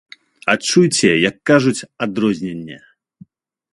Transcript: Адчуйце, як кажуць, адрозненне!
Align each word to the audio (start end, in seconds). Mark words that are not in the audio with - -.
Адчуйце, 0.53 1.09
як 1.29 1.35
кажуць, 1.51 1.87
адрозненне! 2.07 2.77